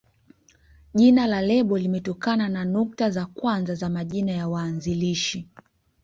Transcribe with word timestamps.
Jina 0.93 1.27
la 1.27 1.41
lebo 1.41 1.77
limetokana 1.77 2.49
na 2.49 2.65
nukta 2.65 3.09
za 3.09 3.25
kwanza 3.25 3.75
za 3.75 3.89
majina 3.89 4.31
ya 4.31 4.47
waanzilishi. 4.47 5.49